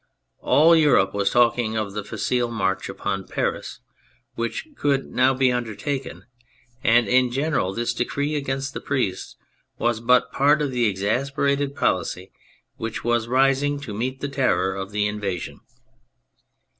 All 0.39 0.75
Europe 0.75 1.13
was 1.13 1.29
talking 1.29 1.77
of 1.77 1.93
the 1.93 2.03
facile 2.03 2.49
march 2.49 2.89
upon 2.89 3.27
Paris 3.27 3.81
which 4.33 4.67
could 4.75 5.05
now 5.11 5.35
be 5.35 5.51
undertaken; 5.51 6.25
and 6.83 7.07
in 7.07 7.29
general 7.29 7.71
this 7.71 7.93
decree 7.93 8.33
against 8.33 8.73
the 8.73 8.81
priests 8.81 9.35
was 9.77 9.99
but 9.99 10.31
part 10.31 10.59
of 10.59 10.71
the 10.71 10.85
exasperated 10.85 11.75
policy 11.75 12.31
which 12.77 13.03
was 13.03 13.27
rising 13.27 13.79
to 13.81 13.93
meet 13.93 14.21
the 14.21 14.27
terror 14.27 14.73
of 14.75 14.89
the 14.89 15.05
invasion. 15.07 15.59